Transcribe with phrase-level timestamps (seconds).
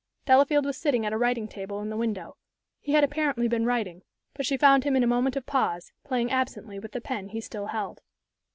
[0.25, 2.35] Delafield was sitting at a writing table in the window.
[2.79, 4.01] He had apparently been writing;
[4.33, 7.39] but she found him in a moment of pause, playing absently with the pen he
[7.39, 8.01] still held.